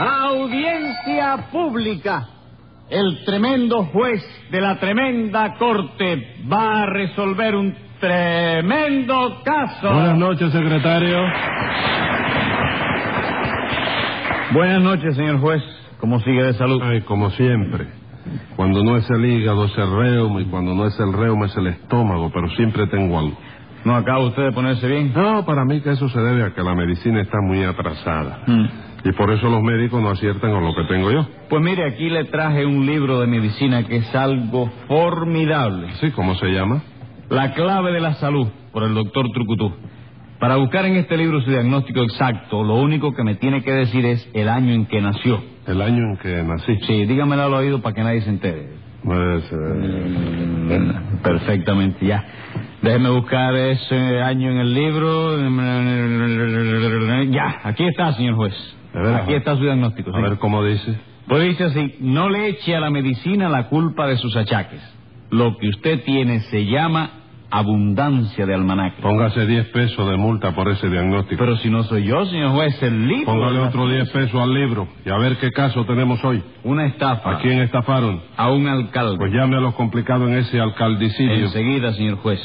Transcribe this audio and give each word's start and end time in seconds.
Audiencia 0.00 1.48
pública. 1.52 2.26
El 2.88 3.22
tremendo 3.26 3.84
juez 3.84 4.22
de 4.50 4.58
la 4.58 4.80
tremenda 4.80 5.54
corte 5.58 6.38
va 6.50 6.84
a 6.84 6.86
resolver 6.86 7.54
un 7.54 7.74
tremendo 8.00 9.42
caso. 9.44 9.92
Buenas 9.92 10.16
noches, 10.16 10.50
secretario. 10.52 11.18
Buenas 14.52 14.82
noches, 14.82 15.14
señor 15.16 15.38
juez. 15.38 15.62
¿Cómo 15.98 16.18
sigue 16.20 16.44
de 16.44 16.54
salud? 16.54 16.80
Ay, 16.82 17.02
como 17.02 17.28
siempre. 17.32 17.86
Cuando 18.56 18.82
no 18.82 18.96
es 18.96 19.08
el 19.10 19.22
hígado 19.22 19.66
es 19.66 19.76
el 19.76 19.90
reuma 19.90 20.40
y 20.40 20.46
cuando 20.46 20.74
no 20.74 20.86
es 20.86 20.98
el 20.98 21.12
reuma 21.12 21.44
es 21.44 21.56
el 21.58 21.66
estómago, 21.66 22.30
pero 22.32 22.48
siempre 22.56 22.86
tengo 22.86 23.18
algo. 23.18 23.36
¿No 23.84 23.94
acaba 23.96 24.24
usted 24.26 24.44
de 24.44 24.52
ponerse 24.52 24.86
bien? 24.86 25.12
No, 25.14 25.44
para 25.44 25.64
mí 25.64 25.80
que 25.80 25.90
eso 25.90 26.08
se 26.08 26.20
debe 26.20 26.44
a 26.44 26.54
que 26.54 26.62
la 26.62 26.74
medicina 26.74 27.22
está 27.22 27.38
muy 27.42 27.64
atrasada. 27.64 28.42
Mm. 28.46 28.66
Y 29.04 29.12
por 29.12 29.30
eso 29.30 29.48
los 29.48 29.62
médicos 29.62 30.02
no 30.02 30.10
aciertan 30.10 30.52
con 30.52 30.64
lo 30.64 30.74
que 30.74 30.84
tengo 30.84 31.10
yo. 31.10 31.26
Pues 31.48 31.62
mire, 31.62 31.84
aquí 31.86 32.10
le 32.10 32.24
traje 32.24 32.66
un 32.66 32.84
libro 32.86 33.20
de 33.20 33.26
medicina 33.26 33.84
que 33.86 33.96
es 33.96 34.14
algo 34.14 34.70
formidable. 34.88 35.88
¿Sí? 36.00 36.10
¿Cómo 36.10 36.34
se 36.34 36.48
llama? 36.48 36.82
La 37.30 37.54
clave 37.54 37.92
de 37.92 38.00
la 38.00 38.14
salud, 38.14 38.48
por 38.72 38.82
el 38.82 38.94
doctor 38.94 39.26
Trucutú. 39.32 39.72
Para 40.38 40.56
buscar 40.56 40.84
en 40.86 40.96
este 40.96 41.16
libro 41.16 41.40
su 41.42 41.50
diagnóstico 41.50 42.02
exacto, 42.02 42.62
lo 42.64 42.74
único 42.76 43.12
que 43.14 43.22
me 43.22 43.34
tiene 43.34 43.62
que 43.62 43.72
decir 43.72 44.04
es 44.06 44.28
el 44.34 44.48
año 44.48 44.72
en 44.72 44.86
que 44.86 45.00
nació. 45.00 45.42
El 45.66 45.80
año 45.82 46.02
en 46.02 46.16
que 46.16 46.42
nací. 46.42 46.76
Sí, 46.86 47.04
dígamelo 47.06 47.42
al 47.42 47.54
oído 47.54 47.80
para 47.82 47.94
que 47.94 48.02
nadie 48.02 48.22
se 48.22 48.30
entere. 48.30 48.68
Pues, 49.04 49.44
eh, 49.52 49.56
Mm, 50.70 51.22
Perfectamente, 51.22 52.06
ya. 52.06 52.24
Déjeme 52.82 53.10
buscar 53.10 53.54
ese 53.54 54.22
año 54.22 54.50
en 54.50 54.58
el 54.58 54.74
libro. 54.74 55.36
Ya, 57.30 57.60
aquí 57.64 57.84
está, 57.84 58.12
señor 58.14 58.36
juez. 58.36 58.54
Veras. 58.94 59.22
Aquí 59.22 59.34
está 59.34 59.56
su 59.56 59.62
diagnóstico. 59.62 60.10
a 60.10 60.14
sí. 60.16 60.22
ver 60.22 60.38
cómo 60.38 60.64
dice. 60.64 60.98
Pues 61.28 61.42
dice 61.44 61.64
así, 61.64 61.96
no 62.00 62.28
le 62.28 62.48
eche 62.48 62.74
a 62.74 62.80
la 62.80 62.90
medicina 62.90 63.48
la 63.48 63.68
culpa 63.68 64.06
de 64.06 64.16
sus 64.16 64.34
achaques. 64.36 64.80
Lo 65.30 65.56
que 65.58 65.68
usted 65.68 66.02
tiene 66.04 66.40
se 66.40 66.64
llama 66.66 67.10
abundancia 67.52 68.46
de 68.46 68.54
almanaque. 68.54 69.02
Póngase 69.02 69.46
10 69.46 69.66
pesos 69.68 70.08
de 70.10 70.16
multa 70.16 70.54
por 70.54 70.68
ese 70.68 70.88
diagnóstico. 70.88 71.38
Pero 71.38 71.56
si 71.58 71.68
no 71.68 71.82
soy 71.84 72.04
yo, 72.04 72.24
señor 72.26 72.50
juez, 72.52 72.82
el 72.82 73.06
libro... 73.06 73.26
Póngale 73.32 73.58
otro 73.60 73.88
10 73.88 74.10
pesos 74.10 74.40
al 74.40 74.54
libro 74.54 74.88
y 75.04 75.10
a 75.10 75.18
ver 75.18 75.36
qué 75.36 75.50
caso 75.50 75.84
tenemos 75.84 76.24
hoy. 76.24 76.42
Una 76.64 76.86
estafa 76.86 77.36
¿A 77.36 77.38
quién 77.38 77.60
estafaron? 77.60 78.22
a 78.36 78.50
un 78.50 78.66
alcalde. 78.66 79.16
Pues 79.18 79.32
llame 79.32 79.56
a 79.56 79.60
los 79.60 79.74
complicados 79.74 80.28
en 80.28 80.36
ese 80.38 80.60
alcaldicidio. 80.60 81.44
Enseguida, 81.46 81.92
señor 81.92 82.16
juez. 82.18 82.40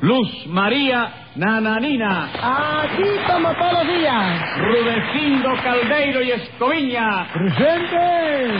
Luz 0.00 0.46
María 0.46 1.10
Nananina, 1.34 2.28
Aquí 2.34 3.02
como 3.26 3.52
todos 3.54 3.72
los 3.72 3.86
días. 3.88 4.58
Rudecindo 4.58 5.50
Caldeiro 5.62 6.22
y 6.22 6.30
Escoviña, 6.30 7.26
¡Presente! 7.32 8.50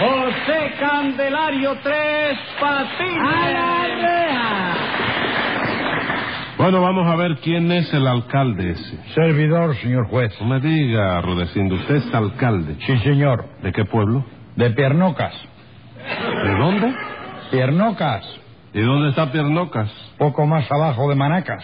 José 0.00 0.72
Candelario 0.80 1.76
Tres 1.82 2.38
Patines. 2.58 3.22
¡A 3.22 3.50
la 3.50 3.86
reja! 3.96 4.74
Bueno, 6.56 6.80
vamos 6.80 7.06
a 7.06 7.16
ver 7.16 7.36
quién 7.42 7.70
es 7.70 7.92
el 7.92 8.06
alcalde 8.06 8.70
ese. 8.70 8.96
Servidor, 9.14 9.74
señor 9.76 10.06
juez. 10.08 10.32
No 10.40 10.46
me 10.46 10.60
diga, 10.60 11.20
Rudecindo, 11.20 11.74
usted 11.74 11.96
es 11.96 12.14
alcalde. 12.14 12.76
Sí, 12.86 12.96
señor. 12.98 13.44
¿De 13.62 13.72
qué 13.72 13.84
pueblo? 13.84 14.24
De 14.56 14.70
Piernocas. 14.70 15.34
¿De 16.44 16.52
dónde? 16.58 16.94
Piernocas. 17.50 18.41
¿Y 18.74 18.80
dónde 18.80 19.10
está 19.10 19.30
Piernocas? 19.30 19.90
Poco 20.16 20.46
más 20.46 20.70
abajo 20.72 21.08
de 21.08 21.14
Manacas. 21.14 21.62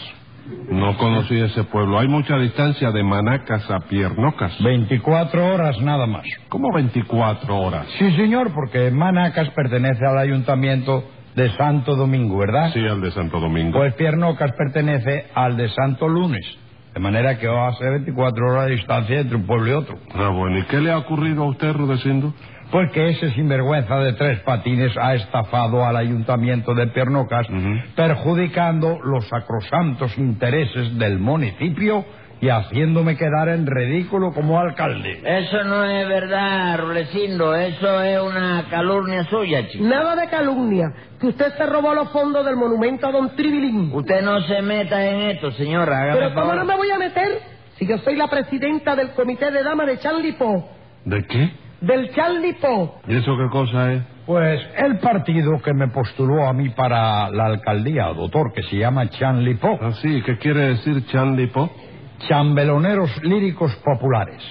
No 0.71 0.97
conocí 0.97 1.39
ese 1.39 1.65
pueblo. 1.65 1.99
Hay 1.99 2.09
mucha 2.09 2.37
distancia 2.37 2.91
de 2.91 3.03
Manacas 3.03 3.71
a 3.71 3.81
Piernocas. 3.81 4.63
24 4.63 5.55
horas 5.55 5.81
nada 5.81 6.07
más. 6.07 6.25
¿Cómo 6.49 6.73
24 6.75 7.57
horas? 7.57 7.87
Sí, 7.99 8.15
señor, 8.17 8.53
porque 8.55 8.91
Manacas 8.91 9.51
pertenece 9.51 10.05
al 10.07 10.19
ayuntamiento 10.19 11.05
de 11.35 11.51
Santo 11.57 11.97
Domingo, 11.97 12.39
¿verdad? 12.39 12.73
Sí, 12.73 12.81
al 12.87 13.01
de 13.01 13.11
Santo 13.13 13.41
Domingo. 13.41 13.79
Pues 13.79 13.95
Piernocas 13.95 14.53
pertenece 14.53 15.27
al 15.35 15.57
de 15.57 15.69
Santo 15.71 16.09
Lunes. 16.09 16.45
De 16.95 17.01
manera 17.01 17.39
que 17.39 17.47
va 17.47 17.69
a 17.69 17.75
ser 17.75 17.91
24 17.91 18.51
horas 18.51 18.67
de 18.67 18.73
distancia 18.73 19.21
entre 19.21 19.37
un 19.37 19.47
pueblo 19.47 19.69
y 19.69 19.73
otro. 19.73 19.99
Ah, 20.15 20.29
bueno. 20.29 20.59
¿Y 20.59 20.63
qué 20.65 20.81
le 20.81 20.91
ha 20.91 20.99
ocurrido 20.99 21.45
a 21.45 21.47
usted, 21.49 21.73
Rudecindo? 21.73 22.35
Pues 22.71 22.91
que 22.93 23.09
ese 23.11 23.31
sinvergüenza 23.31 23.97
de 23.99 24.13
tres 24.13 24.41
patines 24.41 24.93
ha 24.99 25.15
estafado 25.15 25.87
al 25.87 25.97
ayuntamiento 25.97 26.75
de 26.75 26.87
Piernocas, 26.89 27.49
Ujú. 27.49 27.77
perjudicando 27.97 28.99
los 29.03 29.27
sacrosantos 29.29 30.17
intereses 30.19 30.99
del 30.99 31.19
municipio 31.19 32.05
y 32.41 32.51
haciéndome 32.51 33.17
quedar 33.17 33.49
en 33.49 33.67
ridículo 33.67 34.33
como 34.33 34.61
alcalde. 34.61 35.21
Eso 35.25 35.65
no 35.65 35.83
es 35.85 36.07
verdad, 36.07 36.79
Rulecindo. 36.79 37.55
Eso 37.55 38.03
es 38.03 38.21
una 38.21 38.65
calumnia 38.71 39.25
suya, 39.25 39.67
chico. 39.69 39.85
Nada 39.85 40.15
de 40.15 40.29
calumnia. 40.29 40.93
Que 41.19 41.29
usted 41.29 41.53
se 41.57 41.67
robó 41.67 41.95
los 41.95 42.11
fondos 42.11 42.45
del 42.45 42.55
monumento 42.57 43.09
a 43.09 43.13
don 43.13 43.35
Tribilín. 43.35 43.91
Usted 43.95 44.23
no 44.23 44.41
se 44.43 44.61
meta 44.63 45.05
en 45.05 45.31
esto, 45.31 45.51
señora. 45.53 46.03
Hágame 46.03 46.19
Pero 46.19 46.29
¿cómo 46.35 46.47
favor. 46.49 46.57
no 46.59 46.65
me 46.67 46.77
voy 46.77 46.91
a 46.91 46.99
meter 46.99 47.29
si 47.79 47.87
yo 47.87 47.97
soy 47.99 48.15
la 48.15 48.29
presidenta 48.29 48.95
del 48.95 49.11
comité 49.13 49.51
de 49.51 49.63
damas 49.65 49.87
de 49.87 49.99
Charlie 49.99 50.33
Po? 50.33 50.69
¿De 51.07 51.25
qué? 51.25 51.51
Del 51.81 52.13
Charlie 52.15 52.55
Po. 52.55 53.01
¿Y 53.07 53.17
eso 53.17 53.37
qué 53.37 53.49
cosa 53.51 53.93
es? 53.93 54.03
Pues 54.27 54.61
el 54.77 54.99
partido 54.99 55.59
que 55.65 55.73
me 55.73 55.89
postuló 55.89 56.47
a 56.47 56.53
mí 56.53 56.69
para 56.71 57.31
la 57.31 57.47
alcaldía, 57.47 58.07
doctor, 58.09 58.53
que 58.53 58.63
se 58.65 58.77
llama 58.77 59.09
Chanlipo, 59.09 59.79
Ah, 59.81 59.93
sí. 60.03 60.23
¿Qué 60.27 60.37
quiere 60.39 60.69
decir 60.71 61.07
Chanlipo? 61.07 61.71
Chambeloneros 62.29 63.23
Líricos 63.23 63.75
Populares. 63.77 64.43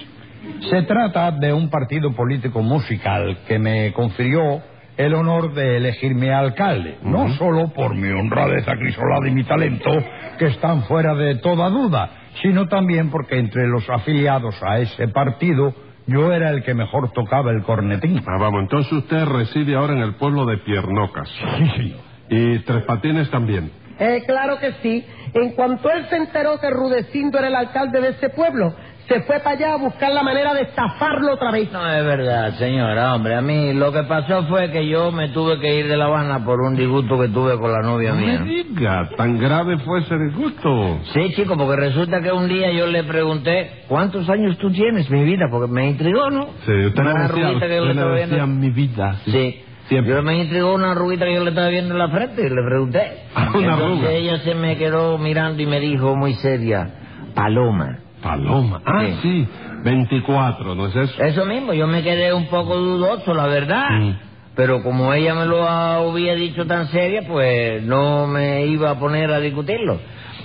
Se 0.70 0.82
trata 0.82 1.30
de 1.32 1.52
un 1.52 1.68
partido 1.68 2.12
político 2.14 2.62
musical 2.62 3.38
que 3.46 3.58
me 3.58 3.92
confirió 3.92 4.62
el 4.96 5.14
honor 5.14 5.52
de 5.54 5.76
elegirme 5.76 6.32
alcalde, 6.32 6.98
no 7.02 7.28
solo 7.34 7.68
por 7.68 7.94
mi 7.94 8.08
honradez 8.08 8.66
acrisolada 8.66 9.28
y 9.28 9.32
mi 9.32 9.44
talento, 9.44 9.90
que 10.38 10.46
están 10.46 10.82
fuera 10.84 11.14
de 11.14 11.36
toda 11.36 11.68
duda, 11.68 12.10
sino 12.42 12.66
también 12.66 13.10
porque 13.10 13.38
entre 13.38 13.68
los 13.68 13.88
afiliados 13.90 14.56
a 14.62 14.78
ese 14.78 15.06
partido 15.08 15.72
yo 16.08 16.32
era 16.32 16.50
el 16.50 16.64
que 16.64 16.74
mejor 16.74 17.12
tocaba 17.12 17.52
el 17.52 17.62
cornetín. 17.62 18.20
Ah, 18.26 18.38
vamos. 18.38 18.62
Entonces 18.62 18.92
usted 18.92 19.24
reside 19.26 19.76
ahora 19.76 19.92
en 19.92 20.00
el 20.00 20.14
pueblo 20.14 20.44
de 20.46 20.58
Piernocas. 20.58 21.28
Sí, 21.58 21.70
señor. 21.76 21.98
Y 22.30 22.58
Tres 22.60 22.84
Patines 22.84 23.30
también. 23.30 23.70
Eh, 23.98 24.22
claro 24.26 24.58
que 24.58 24.72
sí. 24.82 25.04
En 25.34 25.52
cuanto 25.52 25.90
él 25.90 26.06
se 26.08 26.16
enteró 26.16 26.58
que 26.58 26.70
Rudecindo 26.70 27.38
era 27.38 27.48
el 27.48 27.54
alcalde 27.54 28.00
de 28.00 28.08
ese 28.10 28.30
pueblo, 28.30 28.74
se 29.08 29.22
fue 29.22 29.40
para 29.40 29.56
allá 29.56 29.72
a 29.74 29.76
buscar 29.78 30.12
la 30.12 30.22
manera 30.22 30.52
de 30.54 30.62
estafarlo 30.62 31.32
otra 31.34 31.50
vez. 31.50 31.72
No 31.72 31.86
es 31.90 32.04
verdad, 32.04 32.52
señora, 32.58 33.14
hombre. 33.14 33.34
A 33.36 33.40
mí 33.40 33.72
lo 33.72 33.90
que 33.90 34.02
pasó 34.04 34.44
fue 34.44 34.70
que 34.70 34.86
yo 34.88 35.10
me 35.12 35.28
tuve 35.30 35.58
que 35.60 35.78
ir 35.80 35.88
de 35.88 35.96
La 35.96 36.04
Habana 36.06 36.44
por 36.44 36.60
un 36.60 36.76
disgusto 36.76 37.18
que 37.18 37.28
tuve 37.28 37.58
con 37.58 37.72
la 37.72 37.80
novia 37.80 38.10
No 38.12 38.20
me 38.20 38.38
mía. 38.38 38.40
diga, 38.44 39.08
tan 39.16 39.38
grave 39.38 39.78
fue 39.78 40.00
ese 40.00 40.16
disgusto. 40.18 40.98
Sí, 41.14 41.32
chico, 41.34 41.56
porque 41.56 41.76
resulta 41.76 42.20
que 42.20 42.30
un 42.32 42.48
día 42.48 42.70
yo 42.72 42.86
le 42.86 43.02
pregunté, 43.04 43.84
¿cuántos 43.88 44.28
años 44.28 44.58
tú 44.58 44.70
tienes, 44.70 45.08
mi 45.10 45.24
vida? 45.24 45.46
Porque 45.50 45.72
me 45.72 45.88
intrigó, 45.88 46.30
¿no? 46.30 46.48
Sí, 46.66 46.72
usted 46.86 47.02
le 47.02 47.10
Una 47.10 47.22
decía, 47.22 47.24
arruguita 47.46 47.66
que 47.68 47.76
yo 47.76 47.84
le 47.84 47.90
usted 47.90 47.94
le 47.94 48.00
estaba 48.00 48.14
decía 48.14 48.44
viendo. 48.44 48.60
mi 48.60 48.70
vida. 48.70 49.12
Sí. 49.24 49.62
Siempre. 49.88 50.14
Yo 50.14 50.22
me 50.22 50.38
intrigó 50.42 50.74
una 50.74 50.90
arruguita 50.92 51.24
que 51.24 51.34
yo 51.34 51.44
le 51.44 51.48
estaba 51.48 51.68
viendo 51.68 51.94
en 51.94 51.98
la 51.98 52.08
frente 52.10 52.42
y 52.42 52.50
le 52.50 52.62
pregunté. 52.62 53.00
Ah, 53.34 53.48
una 53.54 53.72
Entonces 53.72 53.98
arruga. 54.04 54.10
ella 54.12 54.38
se 54.40 54.54
me 54.54 54.76
quedó 54.76 55.16
mirando 55.16 55.62
y 55.62 55.66
me 55.66 55.80
dijo 55.80 56.14
muy 56.14 56.34
seria, 56.34 56.90
Paloma. 57.34 58.00
Paloma. 58.22 58.80
Ah, 58.84 59.02
Sí. 59.04 59.16
sí. 59.22 59.48
24, 59.84 60.74
¿no 60.74 60.86
es 60.86 60.96
eso? 60.96 61.22
Eso 61.22 61.44
mismo, 61.44 61.72
yo 61.72 61.86
me 61.86 62.02
quedé 62.02 62.32
un 62.34 62.46
poco 62.48 62.76
dudoso, 62.76 63.32
la 63.34 63.46
verdad. 63.46 63.90
Mm. 63.90 64.12
Pero 64.56 64.82
como 64.82 65.12
ella 65.14 65.34
me 65.34 65.46
lo 65.46 65.62
había 65.68 66.34
dicho 66.34 66.66
tan 66.66 66.88
seria, 66.88 67.22
pues 67.28 67.80
no 67.84 68.26
me 68.26 68.66
iba 68.66 68.90
a 68.90 68.98
poner 68.98 69.30
a 69.32 69.38
discutirlo. 69.38 70.00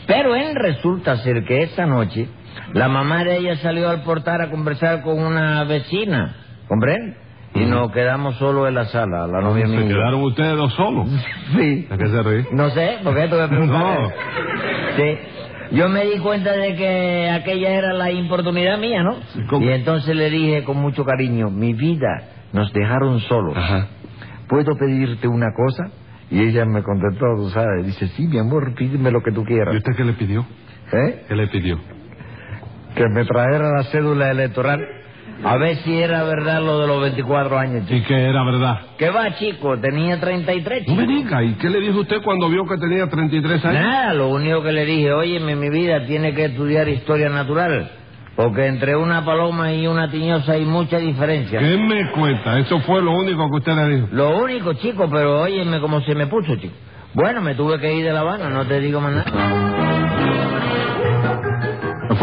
Pero 0.05 0.35
en 0.35 0.53
resulta 0.55 1.17
ser 1.17 1.43
que 1.45 1.63
esa 1.63 1.85
noche 1.87 2.27
la 2.73 2.87
mamá 2.89 3.23
de 3.23 3.37
ella 3.37 3.55
salió 3.57 3.89
al 3.89 4.03
portal 4.03 4.39
a 4.41 4.51
conversar 4.51 5.01
con 5.01 5.17
una 5.17 5.63
vecina, 5.63 6.35
¿comprende? 6.67 7.17
Y 7.55 7.65
nos 7.65 7.91
quedamos 7.91 8.35
solos 8.37 8.67
en 8.67 8.75
la 8.75 8.85
sala, 8.85 9.27
la 9.27 9.39
novia 9.41 9.65
¿Se 9.67 9.75
mía. 9.77 9.87
quedaron 9.87 10.21
ustedes 10.23 10.57
dos 10.57 10.73
solos? 10.73 11.07
Sí. 11.55 11.87
¿A 11.89 11.97
qué 11.97 12.07
se 12.07 12.21
ríe? 12.23 12.47
No 12.51 12.69
sé, 12.71 12.97
porque 13.03 13.23
esto 13.25 13.47
me. 13.47 13.65
No. 13.67 14.09
Sí. 14.95 15.17
Yo 15.73 15.89
me 15.89 16.05
di 16.05 16.19
cuenta 16.19 16.51
de 16.53 16.75
que 16.75 17.29
aquella 17.31 17.69
era 17.71 17.93
la 17.93 18.11
importunidad 18.11 18.77
mía, 18.77 19.03
¿no? 19.03 19.17
¿Cómo? 19.49 19.65
Y 19.65 19.69
entonces 19.73 20.15
le 20.15 20.29
dije 20.29 20.63
con 20.63 20.77
mucho 20.77 21.03
cariño, 21.03 21.49
mi 21.49 21.73
vida, 21.73 22.29
nos 22.53 22.71
dejaron 22.73 23.19
solos. 23.21 23.57
Ajá. 23.57 23.87
¿Puedo 24.47 24.75
pedirte 24.77 25.27
una 25.27 25.47
cosa? 25.55 25.91
Y 26.29 26.41
ella 26.41 26.65
me 26.65 26.83
contestó, 26.83 27.25
tú 27.35 27.49
sabes, 27.49 27.85
dice, 27.85 28.07
sí, 28.09 28.27
mi 28.27 28.37
amor, 28.39 28.73
pídeme 28.75 29.11
lo 29.11 29.21
que 29.21 29.31
tú 29.31 29.41
¿Y 29.41 29.45
quieras. 29.45 29.75
usted 29.75 29.95
qué 29.97 30.03
le 30.03 30.13
pidió? 30.13 30.45
¿Eh? 30.91 31.25
¿Qué 31.27 31.35
le 31.35 31.47
pidió? 31.47 31.79
Que 32.95 33.07
me 33.09 33.25
trajera 33.25 33.71
la 33.71 33.83
cédula 33.85 34.29
electoral. 34.31 34.79
A 35.45 35.57
ver 35.57 35.75
si 35.83 35.93
era 36.01 36.23
verdad 36.23 36.61
lo 36.61 36.79
de 36.79 36.87
los 36.87 37.01
24 37.01 37.57
años, 37.59 37.83
¿Y 37.89 37.95
chico. 37.95 38.07
que 38.07 38.15
era 38.29 38.43
verdad? 38.43 38.79
¿Qué 38.97 39.09
va, 39.09 39.35
chico? 39.35 39.77
Tenía 39.79 40.19
33, 40.19 40.87
No 40.87 40.93
chico. 40.93 41.05
me 41.05 41.07
diga, 41.13 41.43
¿y 41.43 41.53
qué 41.55 41.69
le 41.69 41.79
dijo 41.81 41.99
usted 41.99 42.21
cuando 42.23 42.49
vio 42.49 42.65
que 42.65 42.77
tenía 42.77 43.07
33 43.09 43.65
años? 43.65 43.81
Nada, 43.83 44.13
lo 44.13 44.29
único 44.29 44.63
que 44.63 44.71
le 44.71 44.85
dije, 44.85 45.11
oye, 45.11 45.39
mi 45.39 45.69
vida, 45.69 46.05
tiene 46.05 46.33
que 46.33 46.45
estudiar 46.45 46.87
historia 46.87 47.29
natural. 47.29 47.91
Porque 48.35 48.65
entre 48.65 48.95
una 48.95 49.23
paloma 49.23 49.71
y 49.73 49.85
una 49.85 50.09
tiñosa 50.09 50.53
hay 50.53 50.65
mucha 50.65 50.97
diferencia. 50.97 51.59
¿Qué 51.59 51.77
me 51.77 52.09
cuenta? 52.11 52.57
Eso 52.57 52.79
fue 52.79 52.99
lo 53.01 53.11
único 53.11 53.47
que 53.51 53.57
usted 53.57 53.75
le 53.75 53.95
dijo. 53.95 54.07
Lo 54.11 54.41
único, 54.43 54.73
chico, 54.73 55.07
pero 55.11 55.41
óyeme 55.41 55.79
cómo 55.79 56.01
se 56.01 56.15
me 56.15 56.25
puso, 56.25 56.55
chico. 56.55 56.73
Bueno, 57.13 57.41
me 57.41 57.53
tuve 57.53 57.79
que 57.79 57.93
ir 57.93 58.03
de 58.05 58.11
La 58.11 58.21
Habana, 58.21 58.49
no 58.49 58.65
te 58.65 58.79
digo 58.79 58.99
más 58.99 59.13
nada. 59.13 59.82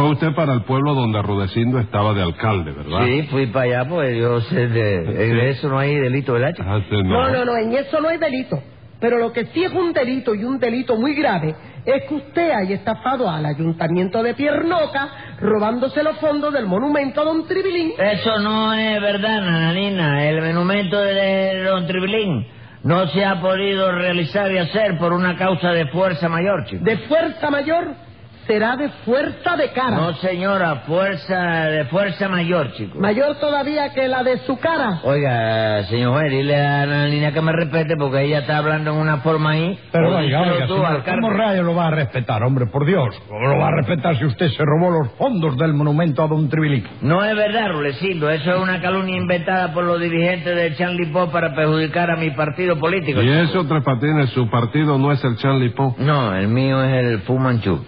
Fue 0.01 0.13
usted 0.13 0.35
para 0.35 0.55
el 0.55 0.63
pueblo 0.63 0.95
donde 0.95 1.21
Rudecindo 1.21 1.79
estaba 1.79 2.15
de 2.15 2.23
alcalde, 2.23 2.73
¿verdad? 2.73 3.05
Sí, 3.05 3.23
fui 3.31 3.47
para 3.49 3.65
allá, 3.67 3.89
pues 3.89 4.17
yo 4.17 4.41
sé 4.41 4.69
de, 4.69 5.31
en 5.31 5.39
eso 5.41 5.69
no 5.69 5.79
hay 5.79 5.95
delito, 5.95 6.33
¿verdad, 6.33 6.55
chico? 6.57 6.67
Ah, 6.67 6.81
sí, 6.89 6.97
No, 7.03 7.29
no, 7.29 7.45
no, 7.45 7.57
en 7.57 7.75
eso 7.75 8.01
no 8.01 8.09
hay 8.09 8.17
delito. 8.17 8.63
Pero 8.99 9.19
lo 9.19 9.31
que 9.33 9.47
sí 9.47 9.63
es 9.63 9.73
un 9.73 9.93
delito 9.93 10.35
y 10.35 10.45
un 10.45 10.59
delito 10.59 10.97
muy 10.97 11.15
grave 11.15 11.55
es 11.85 12.09
que 12.09 12.15
usted 12.15 12.51
haya 12.51 12.77
estafado 12.77 13.29
al 13.29 13.45
ayuntamiento 13.45 14.23
de 14.23 14.35
Piernoca 14.35 15.09
robándose 15.41 16.03
los 16.03 16.17
fondos 16.19 16.53
del 16.53 16.67
monumento 16.67 17.21
a 17.21 17.25
Don 17.25 17.47
Tribilín. 17.47 17.93
Eso 17.99 18.39
no 18.39 18.73
es 18.73 19.01
verdad, 19.01 19.41
Nananina. 19.41 20.27
El 20.27 20.43
monumento 20.43 20.99
de 20.99 21.63
Don 21.65 21.87
Tribilín 21.87 22.47
no 22.85 23.07
se 23.09 23.23
ha 23.25 23.41
podido 23.41 23.93
realizar 23.93 24.51
y 24.51 24.59
hacer 24.59 24.97
por 24.99 25.13
una 25.13 25.37
causa 25.37 25.73
de 25.73 25.87
fuerza 25.89 26.29
mayor, 26.29 26.65
chico. 26.67 26.85
De 26.85 26.97
fuerza 26.99 27.51
mayor 27.51 28.10
será 28.51 28.77
de 28.77 28.89
fuerza 29.05 29.57
de 29.57 29.71
cara. 29.71 29.97
No, 29.97 30.13
señora, 30.15 30.83
fuerza 30.85 31.67
de 31.67 31.85
fuerza 31.85 32.29
mayor, 32.29 32.73
chico. 32.73 32.99
Mayor 32.99 33.37
todavía 33.39 33.93
que 33.95 34.09
la 34.09 34.25
de 34.25 34.39
su 34.39 34.59
cara. 34.59 35.01
Oiga, 35.05 35.85
señor 35.85 36.15
juez, 36.15 36.33
dile 36.33 36.57
a 36.57 36.85
Nananina 36.85 37.33
que 37.33 37.41
me 37.41 37.53
respete 37.53 37.95
porque 37.97 38.25
ella 38.25 38.41
está 38.41 38.59
hablando 38.59 38.91
en 38.91 38.97
una 38.97 39.19
forma 39.19 39.53
ahí. 39.53 39.79
Pero 39.93 40.17
oiga, 40.17 40.41
oiga, 40.41 40.67
tú, 40.67 40.75
señor. 40.75 41.05
¿cómo 41.05 41.31
rayo 41.31 41.63
lo 41.63 41.77
va 41.77 41.87
a 41.87 41.91
respetar, 41.93 42.43
hombre? 42.43 42.67
Por 42.67 42.87
Dios. 42.87 43.23
¿Cómo 43.29 43.47
lo 43.47 43.57
va 43.57 43.69
a 43.69 43.77
respetar 43.77 44.17
si 44.17 44.25
usted 44.25 44.49
se 44.49 44.65
robó 44.65 44.91
los 44.91 45.13
fondos 45.13 45.57
del 45.57 45.73
monumento 45.73 46.25
a 46.25 46.27
Don 46.27 46.49
Tribilín? 46.49 46.89
No 47.03 47.25
es 47.25 47.37
verdad, 47.37 47.69
Rulecindo. 47.71 48.31
Eso 48.31 48.51
es 48.51 48.61
una 48.61 48.81
calumnia 48.81 49.17
inventada 49.17 49.73
por 49.73 49.85
los 49.85 50.01
dirigentes 50.01 50.57
del 50.57 50.77
Charlie 50.77 51.13
Pop 51.13 51.31
para 51.31 51.55
perjudicar 51.55 52.11
a 52.11 52.17
mi 52.17 52.31
partido 52.33 52.77
político. 52.81 53.23
Y 53.23 53.27
chico. 53.27 53.39
eso, 53.43 53.67
Tres 53.67 53.85
Patines, 53.85 54.31
su 54.31 54.51
partido 54.51 54.99
no 54.99 55.13
es 55.13 55.23
el 55.23 55.37
Charlie 55.37 55.71
Po. 55.71 55.95
No, 55.99 56.35
el 56.35 56.49
mío 56.49 56.83
es 56.83 57.05
el 57.05 57.21
Fumanchu. 57.21 57.81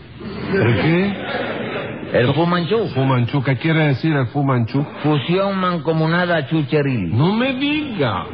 ¿El 0.54 0.74
qué? 0.82 2.19
El 2.20 2.34
Fumanchu. 2.34 2.88
Fumanchu. 2.94 3.42
¿Qué 3.42 3.56
quiere 3.56 3.86
decir 3.88 4.14
el 4.14 4.26
Fumanchu? 4.28 4.84
Fusión 5.02 5.56
mancomunada 5.58 6.46
chucheril. 6.48 7.16
No 7.16 7.32
me 7.32 7.54
diga. 7.54 8.24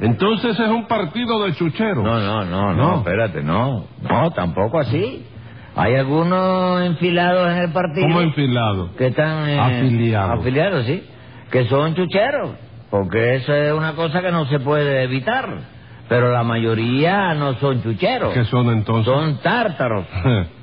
Entonces 0.00 0.58
es 0.58 0.68
un 0.68 0.86
partido 0.86 1.42
de 1.44 1.54
chucheros. 1.54 2.04
No, 2.04 2.20
no, 2.20 2.44
no, 2.44 2.72
no, 2.72 2.74
No. 2.74 2.96
espérate, 2.98 3.42
no. 3.42 3.86
No, 4.08 4.30
tampoco 4.32 4.78
así. 4.78 5.24
Hay 5.74 5.94
algunos 5.94 6.82
enfilados 6.86 7.50
en 7.52 7.58
el 7.64 7.72
partido. 7.72 8.06
¿Cómo 8.06 8.20
enfilado? 8.20 8.94
Que 8.96 9.08
están... 9.08 9.48
eh, 9.48 9.58
Afiliados. 9.58 10.40
Afiliados, 10.40 10.86
sí. 10.86 11.02
Que 11.50 11.64
son 11.68 11.94
chucheros. 11.94 12.50
Porque 12.90 13.34
eso 13.36 13.52
es 13.54 13.72
una 13.72 13.92
cosa 13.92 14.22
que 14.22 14.30
no 14.30 14.46
se 14.46 14.60
puede 14.60 15.02
evitar. 15.02 15.48
Pero 16.08 16.30
la 16.32 16.44
mayoría 16.44 17.34
no 17.34 17.54
son 17.54 17.82
chucheros. 17.82 18.32
¿Qué 18.32 18.44
son 18.44 18.70
entonces? 18.70 19.12
Son 19.12 19.38
tártaros. 19.40 20.06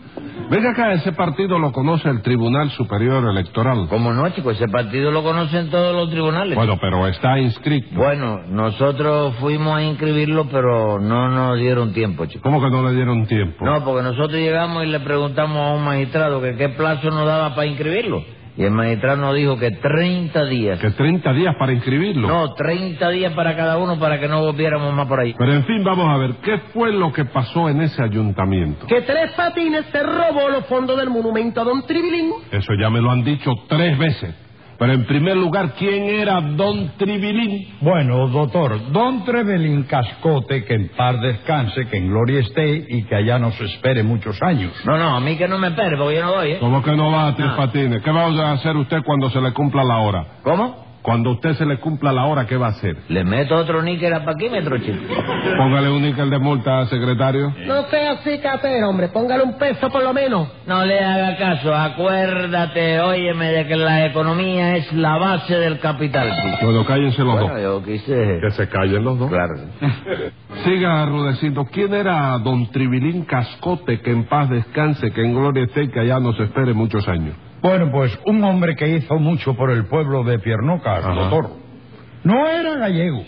Venga 0.50 0.72
acá, 0.72 0.94
ese 0.94 1.14
partido 1.14 1.58
lo 1.58 1.72
conoce 1.72 2.10
el 2.10 2.22
Tribunal 2.22 2.70
Superior 2.72 3.24
Electoral. 3.30 3.88
Como 3.88 4.14
no, 4.14 4.30
chicos, 4.30 4.56
ese 4.56 4.68
partido 4.68 5.12
lo 5.12 5.24
conocen 5.24 5.70
todos 5.70 5.96
los 5.96 6.10
tribunales. 6.10 6.56
Bueno, 6.56 6.78
pero 6.80 7.08
está 7.08 7.40
inscrito. 7.40 7.96
Bueno, 7.96 8.42
nosotros 8.50 9.36
fuimos 9.40 9.76
a 9.76 9.84
inscribirlo, 9.84 10.48
pero 10.50 11.00
no 11.00 11.30
nos 11.30 11.60
dieron 11.60 11.94
tiempo, 11.94 12.26
chicos. 12.26 12.44
¿Cómo 12.44 12.62
que 12.62 12.70
no 12.70 12.88
le 12.88 12.96
dieron 12.96 13.26
tiempo? 13.26 13.66
No, 13.66 13.84
porque 13.84 14.04
nosotros 14.04 14.34
llegamos 14.34 14.84
y 14.84 14.88
le 14.88 15.00
preguntamos 15.00 15.58
a 15.58 15.74
un 15.74 15.84
magistrado 15.84 16.42
que 16.42 16.56
qué 16.56 16.70
plazo 16.70 17.10
nos 17.10 17.26
daba 17.26 17.56
para 17.56 17.68
inscribirlo. 17.68 18.24
Y 18.56 18.64
el 18.64 18.72
magistrado 18.72 19.18
nos 19.18 19.36
dijo 19.36 19.58
que 19.58 19.72
30 19.72 20.46
días. 20.46 20.80
Que 20.80 20.92
30 20.92 21.34
días 21.34 21.56
para 21.58 21.74
inscribirlo. 21.74 22.28
No, 22.28 22.54
30 22.54 23.10
días 23.10 23.34
para 23.34 23.56
cada 23.56 23.78
uno 23.78 23.98
para 24.00 24.20
que 24.20 24.28
no 24.28 24.42
volviéramos 24.42 24.94
más 24.94 25.08
por 25.08 25.20
ahí. 25.20 25.34
Pero 25.38 25.54
en 25.54 25.66
fin, 25.66 25.84
vamos 25.84 26.08
a 26.08 26.18
ver, 26.18 26.36
¿qué 26.44 26.60
fue 26.72 26.94
lo 26.94 27.12
que 27.12 27.26
pasó 27.26 27.68
en 27.70 27.82
ese 27.82 28.04
ayuntamiento? 28.04 28.86
Que 28.86 29.02
Tres 29.02 29.32
Patines 29.32 29.86
se 29.92 30.04
robó 30.04 30.50
los 30.50 30.66
fondos 30.68 30.98
del 30.98 31.10
monumento 31.10 31.62
a 31.62 31.64
Don 31.64 31.86
Tribilín. 31.86 32.32
Eso 32.52 32.74
ya 32.80 32.90
me 32.90 33.02
lo 33.02 33.10
han 33.10 33.24
dicho 33.24 33.52
tres 33.68 33.98
veces. 33.98 34.43
Pero 34.84 34.96
en 34.96 35.06
primer 35.06 35.38
lugar, 35.38 35.76
¿quién 35.80 36.04
era 36.10 36.42
Don 36.42 36.98
Tribilín? 36.98 37.70
Bueno, 37.80 38.28
doctor, 38.28 38.92
Don 38.92 39.24
Trevelin 39.24 39.84
Cascote, 39.84 40.66
que 40.66 40.74
en 40.74 40.90
paz 40.90 41.22
descanse, 41.22 41.88
que 41.88 41.96
en 42.00 42.10
gloria 42.10 42.42
esté 42.42 42.86
y 42.90 43.04
que 43.04 43.16
allá 43.16 43.40
nos 43.40 43.58
espere 43.62 44.04
muchos 44.04 44.42
años. 44.42 44.74
No, 44.84 44.98
no, 44.98 45.16
a 45.16 45.22
mí 45.22 45.38
que 45.38 45.48
no 45.48 45.58
me 45.58 45.70
espere, 45.70 45.96
porque 45.96 46.16
yo 46.18 46.26
no 46.26 46.32
doy, 46.34 46.52
¿eh? 46.52 46.58
¿Cómo 46.60 46.84
que 46.84 46.92
no 46.98 47.12
va 47.14 47.28
a 47.30 47.34
tres 47.34 47.48
No. 47.48 47.56
patines? 47.56 48.02
¿Qué 48.04 48.12
va 48.12 48.26
a 48.26 48.52
hacer 48.52 48.76
usted 48.76 49.04
cuando 49.06 49.30
se 49.30 49.40
le 49.40 49.54
cumpla 49.54 49.86
la 49.86 50.00
hora? 50.00 50.26
¿Cómo? 50.44 50.83
Cuando 51.04 51.32
a 51.32 51.34
usted 51.34 51.54
se 51.56 51.66
le 51.66 51.78
cumpla 51.80 52.14
la 52.14 52.24
hora, 52.26 52.46
¿qué 52.48 52.56
va 52.56 52.68
a 52.68 52.70
hacer? 52.70 52.96
Le 53.10 53.26
meto 53.26 53.56
otro 53.56 53.82
níquel 53.84 54.14
a 54.14 54.24
paquímetro, 54.24 54.78
chico. 54.80 55.04
Póngale 55.58 55.90
un 55.90 56.02
níquel 56.02 56.30
de 56.30 56.40
multa, 56.40 56.86
secretario. 56.88 57.54
No 57.68 57.84
sea 57.90 58.14
así, 58.14 58.40
catero, 58.40 58.90
hombre. 58.90 59.10
Póngale 59.10 59.44
un 59.44 59.58
peso 59.58 59.90
por 59.90 60.02
lo 60.02 60.14
menos. 60.14 60.48
No 60.66 60.86
le 60.86 60.98
haga 61.00 61.36
caso, 61.38 61.76
acuérdate, 61.76 63.02
óyeme, 63.02 63.48
de 63.52 63.68
que 63.68 63.76
la 63.76 64.06
economía 64.06 64.78
es 64.78 64.94
la 64.94 65.18
base 65.18 65.56
del 65.58 65.80
capital, 65.80 66.30
chico. 66.32 66.66
Bueno, 66.68 66.86
cállense 66.86 67.22
los 67.22 67.34
Bueno, 67.34 67.50
dos. 67.54 67.62
yo 67.62 67.84
quise... 67.84 68.40
Que 68.42 68.52
se 68.52 68.70
callen 68.70 69.04
los 69.04 69.20
dos. 69.20 69.30
Claro. 69.30 69.56
Siga, 70.64 71.06
Rudecindo. 71.06 71.66
¿Quién 71.66 71.94
era 71.94 72.38
Don 72.40 72.72
Tribilín 72.72 73.26
Cascote, 73.26 74.00
que 74.00 74.12
en 74.12 74.24
paz 74.24 74.50
descanse, 74.50 75.12
que 75.12 75.22
en 75.22 75.34
gloria 75.36 75.66
esté 75.66 75.84
y 75.84 75.88
que 75.90 76.00
allá 76.00 76.20
nos 76.22 76.40
espere 76.40 76.74
muchos 76.74 77.06
años? 77.10 77.36
Bueno, 77.64 77.90
pues 77.92 78.12
un 78.26 78.44
hombre 78.44 78.76
que 78.76 78.90
hizo 78.90 79.16
mucho 79.16 79.56
por 79.56 79.72
el 79.72 79.86
pueblo 79.86 80.26
de 80.26 80.38
Piernocas, 80.38 81.06
Ajá. 81.06 81.14
doctor. 81.14 81.50
No 82.26 82.46
era 82.46 82.76
gallego, 82.76 83.24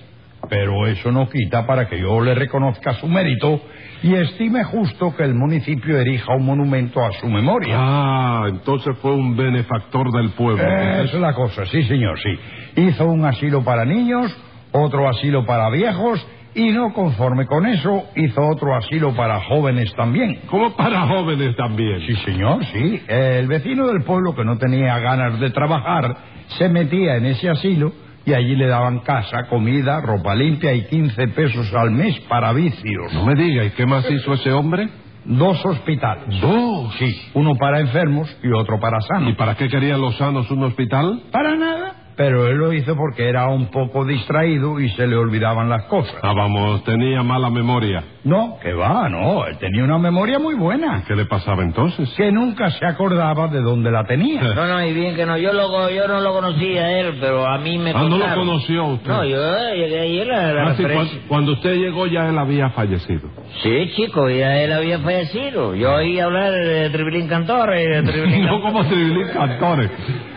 pero 0.50 0.88
eso 0.88 1.10
no 1.10 1.30
quita 1.30 1.66
para 1.66 1.88
que 1.88 1.98
yo 2.02 2.20
le 2.20 2.36
reconozca 2.36 2.96
su 2.96 3.08
mérito 3.08 3.62
y 4.04 4.14
estime 4.14 4.66
justo 4.66 5.16
que 5.16 5.24
el 5.24 5.36
municipio 5.36 5.98
erija 5.98 6.36
un 6.36 6.46
monumento 6.46 7.02
a 7.02 7.14
su 7.14 7.28
memoria. 7.28 7.76
Ah, 7.80 8.46
entonces 8.50 8.98
fue 9.02 9.14
un 9.14 9.38
benefactor 9.38 10.12
del 10.12 10.32
pueblo. 10.32 10.68
Es 10.68 11.14
la 11.14 11.34
cosa, 11.34 11.66
sí, 11.68 11.84
señor, 11.84 12.20
sí. 12.20 12.82
Hizo 12.82 13.06
un 13.06 13.24
asilo 13.24 13.64
para 13.64 13.86
niños, 13.86 14.36
otro 14.74 15.08
asilo 15.08 15.46
para 15.46 15.70
viejos 15.70 16.26
y 16.56 16.72
no 16.72 16.94
conforme 16.94 17.46
con 17.46 17.66
eso, 17.68 18.06
hizo 18.16 18.42
otro 18.48 18.75
asilo 18.75 19.13
para 19.13 19.42
jóvenes 19.42 19.94
también. 19.96 20.40
Como 20.48 20.75
para 20.75 21.02
jóvenes 21.07 21.56
también. 21.56 22.00
Sí, 22.07 22.16
señor, 22.25 22.63
sí. 22.66 23.02
El 23.07 23.48
vecino 23.48 23.88
del 23.88 24.04
pueblo 24.04 24.34
que 24.34 24.46
no 24.46 24.57
tenía 24.57 24.98
ganas 25.00 25.40
de 25.40 25.50
trabajar 25.52 26.16
se 26.57 26.69
metía 26.69 27.18
en 27.18 27.25
ese 27.25 27.50
asilo 27.50 27.92
y 28.25 28.34
allí 28.34 28.56
le 28.56 28.68
daban 28.68 29.00
casa, 29.00 29.44
comida, 29.50 30.01
ropa 30.01 30.34
limpia 30.34 30.74
y 30.74 30.86
15 30.86 31.27
pesos 31.29 31.72
al 31.75 31.91
mes 31.91 32.20
para 32.22 32.53
vicios. 32.53 33.13
No 33.13 33.25
me 33.25 33.36
diga, 33.36 33.63
¿y 33.65 33.72
qué 33.72 33.86
más 33.86 34.10
hizo 34.10 34.34
ese 34.34 34.51
hombre? 34.51 34.89
Dos 35.25 35.63
hospitales. 35.65 36.39
Dos. 36.39 36.94
Sí, 37.00 37.29
uno 37.34 37.56
para 37.56 37.79
enfermos 37.79 38.36
y 38.44 38.48
otro 38.51 38.79
para 38.79 38.98
¿Y 38.98 39.08
sanos. 39.08 39.36
para 39.36 39.56
qué 39.56 39.68
querían 39.68 40.00
los 40.00 40.15
sanos 40.18 40.50
un 40.51 40.63
hospital? 40.63 41.24
Para 41.32 41.56
nada. 41.56 41.95
Pero 42.17 42.48
él 42.48 42.55
lo 42.55 42.72
hizo 42.72 42.95
porque 42.95 43.27
era 43.27 43.48
un 43.50 43.67
poco 43.72 44.05
distraído 44.05 44.79
y 44.79 44.88
se 44.91 45.05
le 45.05 45.17
olvidaban 45.17 45.67
las 45.67 45.84
cosas. 45.88 46.15
Ah, 46.24 46.31
vamos, 46.34 46.81
tenía 46.86 47.22
mala 47.24 47.50
memoria. 47.50 48.03
No, 48.24 48.57
que 48.63 48.72
va, 48.74 49.10
no. 49.10 49.45
Él 49.45 49.57
tenía 49.57 49.84
una 49.84 49.98
memoria 49.98 50.39
muy 50.39 50.55
buena. 50.55 51.03
¿Qué 51.05 51.13
le 51.13 51.25
pasaba 51.25 51.62
entonces? 51.63 52.10
Que 52.15 52.31
nunca 52.31 52.72
se 52.72 52.86
acordaba 52.86 53.50
de 53.50 53.60
dónde 53.62 53.91
la 53.91 54.05
tenía. 54.05 54.41
No, 54.55 54.65
no, 54.65 54.86
y 54.86 54.93
bien 54.93 55.15
que 55.15 55.25
no, 55.25 55.38
yo, 55.38 55.51
lo, 55.51 55.89
yo 55.89 56.07
no 56.07 56.22
lo 56.22 56.31
conocía 56.34 56.86
a 56.86 56.91
él, 57.00 57.17
pero 57.19 57.45
a 57.45 57.57
mí 57.57 57.77
me 57.77 57.89
Ah, 57.91 57.95
¿no 57.95 58.03
lo 58.03 58.10
contaron. 58.19 58.48
conoció 58.48 58.86
usted? 58.86 59.10
No, 59.10 59.25
yo 59.25 59.38
llegué 59.75 60.00
ayer 60.00 60.31
a 60.31 60.53
la 60.53 60.63
Ah, 60.69 60.75
sí, 60.77 60.84
referencia. 60.84 61.17
cuan- 61.19 61.27
cuando 61.27 61.51
usted 61.51 61.75
llegó 61.75 62.07
ya 62.07 62.29
él 62.29 62.38
había 62.38 62.69
fallecido. 62.69 63.29
Sí, 63.62 63.91
chico, 63.95 64.29
ya 64.29 64.57
él 64.62 64.72
había 64.72 65.00
fallecido. 65.00 65.75
Yo 65.75 65.95
oí 65.95 66.17
hablar 66.19 66.53
de 66.53 66.89
Tribilín 66.91 67.27
Cantores 67.27 67.86
y 67.86 67.89
de 67.89 68.03
Tribilín 68.12 68.45
No 68.45 68.62
como 68.62 68.86
Tribilín 68.86 69.27
Cantores. 69.34 69.91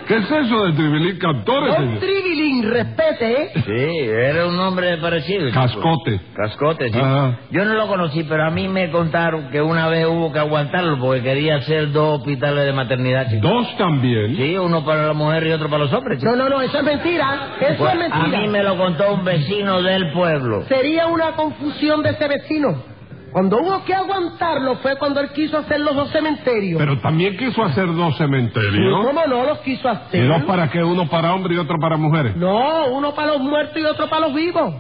¿Qué 0.09 0.17
es 0.17 0.31
eso 0.31 0.65
de 0.65 0.73
Tribilín 0.73 1.19
Cantores? 1.19 1.75
Don 1.75 1.85
señor? 1.87 2.01
Tribilín, 2.01 2.63
respete, 2.71 3.43
¿eh? 3.43 3.51
Sí, 3.55 4.09
era 4.09 4.47
un 4.47 4.57
nombre 4.57 4.97
parecido. 4.97 5.49
chico. 5.49 5.61
Cascote. 5.61 6.21
Cascote, 6.35 6.91
sí. 6.91 6.99
Ajá. 6.99 7.39
Yo 7.51 7.65
no 7.67 7.75
lo 7.75 7.87
conocí, 7.87 8.25
pero 8.25 8.45
a 8.45 8.51
mí 8.51 8.69
me 8.69 8.91
contaron 8.91 9.51
que 9.51 9.61
una 9.61 9.87
vez 9.89 10.07
hubo 10.07 10.33
que 10.33 10.39
aguantarlo 10.39 10.99
porque 10.99 11.23
quería 11.23 11.57
hacer 11.57 11.93
dos 11.93 12.21
hospitales 12.21 12.65
de 12.65 12.73
maternidad, 12.73 13.29
chico. 13.29 13.47
Dos 13.47 13.77
también. 13.77 14.35
Sí, 14.35 14.57
uno 14.57 14.83
para 14.85 15.07
la 15.09 15.13
mujer 15.13 15.47
y 15.47 15.53
otro 15.53 15.69
para 15.69 15.85
los 15.85 15.93
hombres, 15.93 16.19
chico. 16.19 16.31
No, 16.35 16.37
no, 16.45 16.49
no, 16.49 16.63
eso 16.63 16.79
es 16.79 16.85
mentira. 16.85 17.57
Eso 17.61 17.77
Pues, 17.79 17.95
es 17.95 18.11
a 18.13 18.19
mentira. 18.19 18.41
mí 18.41 18.49
me 18.49 18.63
lo 18.63 18.77
contó 18.79 19.13
un 19.13 19.25
vecino 19.25 19.83
del 19.83 20.11
pueblo. 20.13 20.63
Sería 20.69 21.07
una 21.07 21.33
confusión 21.33 22.03
de 22.03 22.11
ese 22.11 22.27
vecino. 22.29 22.83
Cuando 23.33 23.59
hubo 23.59 23.85
que 23.85 23.95
aguantarlo 23.95 24.77
fue 24.77 24.97
cuando 24.97 25.21
él 25.21 25.31
quiso 25.31 25.59
hacer 25.59 25.81
los 25.81 25.95
dos 25.95 26.11
cementerios. 26.11 26.79
Pero 26.79 26.99
también 27.01 27.37
quiso 27.37 27.63
hacer 27.63 27.87
dos 27.87 28.15
¿Y 28.15 28.19
cementerios. 28.19 29.07
¿Cómo 29.07 29.27
no 29.27 29.45
los 29.45 29.59
quiso 29.59 29.89
hacer? 29.89 30.25
¿Y 30.25 30.27
dos 30.27 30.43
para 30.45 30.69
qué? 30.71 30.83
¿Uno 30.83 31.09
para 31.09 31.35
hombres 31.35 31.57
y 31.57 31.61
otro 31.61 31.77
para 31.79 31.97
mujeres? 31.97 32.37
No, 32.37 32.87
uno 32.89 33.15
para 33.15 33.33
los 33.33 33.41
muertos 33.41 33.77
y 33.77 33.85
otro 33.85 34.09
para 34.09 34.27
los 34.27 34.35
vivos. 34.35 34.75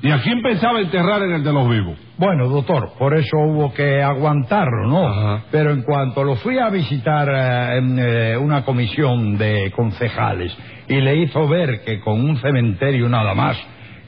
¿Y 0.00 0.12
a 0.12 0.22
quién 0.22 0.40
pensaba 0.42 0.80
enterrar 0.80 1.22
en 1.22 1.32
el 1.32 1.42
de 1.42 1.52
los 1.52 1.68
vivos? 1.68 1.98
Bueno, 2.18 2.48
doctor, 2.48 2.92
por 2.98 3.14
eso 3.18 3.36
hubo 3.36 3.72
que 3.74 4.00
aguantarlo, 4.00 4.86
¿no? 4.86 5.08
Ajá. 5.08 5.44
Pero 5.50 5.72
en 5.72 5.82
cuanto 5.82 6.22
lo 6.22 6.36
fui 6.36 6.56
a 6.58 6.68
visitar 6.70 7.28
eh, 7.28 7.78
en 7.78 7.98
eh, 7.98 8.36
una 8.36 8.64
comisión 8.64 9.36
de 9.36 9.72
concejales 9.74 10.56
y 10.88 11.00
le 11.00 11.16
hizo 11.16 11.48
ver 11.48 11.82
que 11.84 11.98
con 12.00 12.20
un 12.20 12.36
cementerio 12.36 13.08
nada 13.08 13.34
más, 13.34 13.58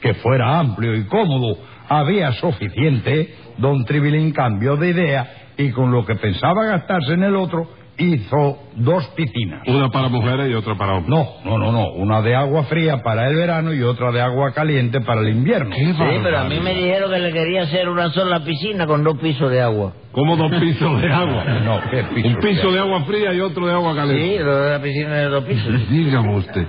que 0.01 0.15
fuera 0.15 0.61
amplio 0.61 0.95
y 0.95 1.07
cómodo, 1.07 1.59
había 1.91 2.31
suficiente, 2.33 3.35
don 3.59 3.85
Tribilín 3.85 4.31
cambió 4.33 4.77
de 4.77 4.91
idea 4.91 5.31
y 5.59 5.73
con 5.73 5.91
lo 5.91 6.07
que 6.07 6.15
pensaba 6.15 6.65
gastarse 6.65 7.15
en 7.15 7.25
el 7.25 7.35
otro, 7.35 7.69
hizo 7.99 8.59
dos 8.77 9.07
piscinas. 9.17 9.67
Una 9.67 9.91
para 9.91 10.09
mujeres 10.09 10.49
y 10.49 10.55
otra 10.55 10.77
para 10.77 10.95
hombres. 10.95 11.11
No, 11.11 11.27
no, 11.45 11.59
no, 11.59 11.73
no. 11.73 11.91
Una 11.95 12.23
de 12.23 12.35
agua 12.35 12.63
fría 12.65 13.03
para 13.03 13.29
el 13.29 13.35
verano 13.35 13.75
y 13.75 13.83
otra 13.83 14.13
de 14.13 14.21
agua 14.21 14.53
caliente 14.53 15.01
para 15.01 15.21
el 15.21 15.31
invierno. 15.31 15.75
Qué 15.75 15.85
Sí, 15.85 16.21
pero 16.23 16.39
a 16.39 16.45
mí 16.45 16.61
me 16.61 16.75
dijeron 16.75 17.11
que 17.11 17.19
le 17.19 17.33
quería 17.33 17.63
hacer 17.63 17.89
una 17.89 18.09
sola 18.11 18.43
piscina 18.45 18.87
con 18.87 19.03
dos 19.03 19.19
pisos 19.19 19.51
de 19.51 19.61
agua. 19.61 19.93
¿Cómo 20.13 20.37
dos 20.37 20.51
pisos 20.61 21.01
de 21.03 21.13
agua? 21.13 21.45
No, 21.61 21.81
¿qué 21.91 22.05
piso 22.15 22.29
Un 22.29 22.37
piso 22.37 22.69
de 22.69 22.75
de 22.75 22.81
agua 22.81 23.05
fría 23.05 23.35
y 23.35 23.41
otro 23.41 23.67
de 23.67 23.73
agua 23.73 23.95
caliente. 23.95 24.39
Sí, 24.39 24.43
lo 24.43 24.63
de 24.63 24.71
la 24.71 24.81
piscina 24.81 25.15
de 25.17 25.25
dos 25.29 25.45
pisos. 25.45 25.89
Dígame 25.91 26.37
usted. 26.37 26.67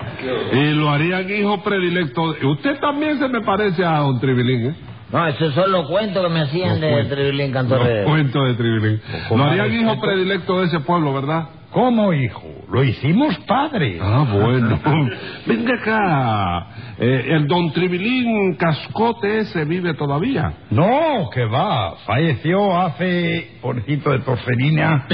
Y 0.52 0.74
lo 0.74 0.90
harían 0.90 1.30
hijo 1.30 1.64
predilecto. 1.64 2.36
Usted 2.44 2.80
también 2.80 3.20
se 3.20 3.30
me 3.30 3.42
parece 3.42 3.86
a 3.86 4.00
don 4.00 4.20
Tribilín, 4.20 4.72
¿eh? 4.72 4.91
No, 5.12 5.28
esos 5.28 5.54
son 5.54 5.72
los 5.72 5.88
cuentos 5.88 6.24
que 6.24 6.30
me 6.30 6.42
hacían 6.42 6.70
Los 6.70 6.82
de 6.82 6.92
cuentos. 6.92 7.18
Trevilín 7.18 7.52
Los 7.52 7.62
Cantorrero. 7.62 8.08
cuentos 8.10 8.48
de 8.48 8.54
Tribilín. 8.56 9.02
¿Cómo 9.30 9.44
Lo 9.44 9.50
harían 9.50 9.74
hijo 9.74 10.00
predilecto 10.02 10.60
de 10.60 10.68
ese 10.68 10.80
pueblo, 10.80 11.14
¿verdad? 11.14 11.50
¿Cómo, 11.72 12.12
hijo? 12.12 12.44
Lo 12.70 12.84
hicimos 12.84 13.38
padre. 13.48 13.98
Ah, 14.02 14.26
bueno. 14.30 14.78
Venga 15.46 15.74
acá. 15.82 16.68
Eh, 17.00 17.28
el 17.30 17.48
don 17.48 17.72
Tribilín 17.72 18.56
Cascote 18.56 19.40
ese 19.40 19.64
vive 19.64 19.94
todavía. 19.94 20.52
No, 20.70 21.30
que 21.34 21.46
va. 21.46 21.96
Falleció 22.06 22.78
hace... 22.78 23.58
Pobrecito 23.62 24.12
de 24.12 24.20
porcelina. 24.20 25.08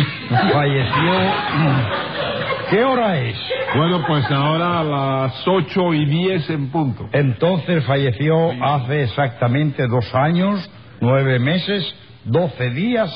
Falleció... 0.51 1.11
¿Qué 2.69 2.83
hora 2.83 3.17
es? 3.19 3.37
Bueno, 3.77 4.03
pues 4.05 4.29
ahora 4.29 4.79
a 4.79 4.83
las 4.83 5.47
ocho 5.47 5.93
y 5.93 6.05
diez 6.05 6.49
en 6.49 6.69
punto. 6.69 7.07
Entonces 7.13 7.85
falleció 7.85 8.51
hace 8.61 9.03
exactamente 9.03 9.87
dos 9.87 10.13
años, 10.13 10.69
nueve 10.99 11.39
meses, 11.39 11.95
doce 12.25 12.69
días, 12.71 13.09